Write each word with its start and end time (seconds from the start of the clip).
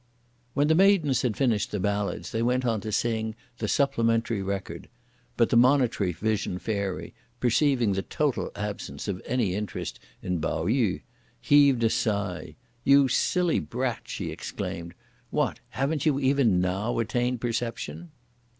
When 0.55 0.67
the 0.67 0.73
maidens 0.73 1.21
had 1.21 1.37
finished 1.37 1.69
the 1.69 1.79
ballads, 1.79 2.31
they 2.31 2.41
went 2.41 2.65
on 2.65 2.81
to 2.81 2.91
sing 2.91 3.35
the 3.59 3.67
"Supplementary 3.67 4.41
Record;" 4.41 4.89
but 5.37 5.49
the 5.51 5.55
Monitory 5.55 6.11
Vision 6.11 6.57
Fairy, 6.57 7.13
perceiving 7.39 7.93
the 7.93 8.01
total 8.01 8.49
absence 8.55 9.07
of 9.07 9.21
any 9.27 9.53
interest 9.53 9.99
in 10.23 10.41
Pao 10.41 10.65
yü, 10.65 11.01
heaved 11.39 11.83
a 11.83 11.89
sigh. 11.91 12.55
"You 12.83 13.09
silly 13.09 13.59
brat!" 13.59 14.01
she 14.07 14.31
exclaimed. 14.31 14.95
"What! 15.29 15.59
haven't 15.69 16.07
you, 16.07 16.19
even 16.19 16.59
now, 16.59 16.97
attained 16.97 17.39
perception!" 17.39 18.09